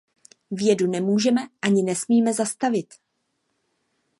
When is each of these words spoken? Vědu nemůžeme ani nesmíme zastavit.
Vědu 0.51 0.87
nemůžeme 0.87 1.41
ani 1.61 1.83
nesmíme 1.83 2.33
zastavit. 2.33 2.89